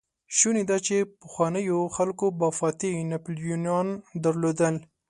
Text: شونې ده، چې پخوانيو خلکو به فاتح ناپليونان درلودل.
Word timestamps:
شونې 0.37 0.63
ده، 0.69 0.77
چې 0.87 0.95
پخوانيو 1.21 1.79
خلکو 1.95 2.25
به 2.39 2.47
فاتح 2.59 2.93
ناپليونان 3.11 3.87
درلودل. 4.23 4.75